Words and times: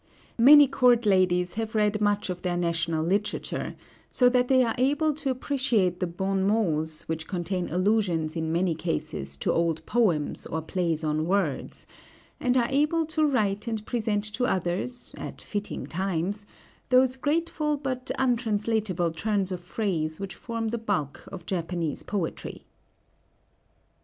Many 0.39 0.67
court 0.67 1.05
ladies 1.05 1.53
have 1.53 1.75
read 1.75 2.01
much 2.01 2.31
of 2.31 2.41
their 2.41 2.57
national 2.57 3.05
literature, 3.05 3.75
so 4.09 4.29
that 4.29 4.47
they 4.47 4.63
are 4.63 4.73
able 4.79 5.13
to 5.13 5.29
appreciate 5.29 5.99
the 5.99 6.07
bonmots 6.07 7.03
which 7.03 7.27
contain 7.27 7.69
allusions 7.69 8.35
in 8.35 8.51
many 8.51 8.73
cases 8.73 9.37
to 9.37 9.51
old 9.53 9.85
poems, 9.85 10.47
or 10.47 10.59
plays 10.63 11.03
on 11.03 11.27
words; 11.27 11.85
and 12.39 12.57
are 12.57 12.65
able 12.71 13.05
to 13.05 13.23
write 13.27 13.67
and 13.67 13.85
present 13.85 14.23
to 14.23 14.45
others, 14.45 15.13
at 15.17 15.39
fitting 15.39 15.85
times, 15.85 16.47
those 16.89 17.15
graceful 17.15 17.77
but 17.77 18.09
untranslatable 18.17 19.11
turns 19.11 19.51
of 19.51 19.61
phrase 19.61 20.19
which 20.19 20.33
form 20.33 20.69
the 20.69 20.79
bulk 20.79 21.25
of 21.31 21.45
Japanese 21.45 22.01
poetry. 22.01 22.65